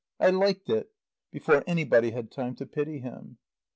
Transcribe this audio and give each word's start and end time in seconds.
I 0.19 0.31
liked 0.31 0.67
it," 0.67 0.89
before 1.29 1.63
anybody 1.67 2.09
had 2.09 2.31
time 2.31 2.55
to 2.55 2.65
pity 2.65 2.97
him. 3.01 3.37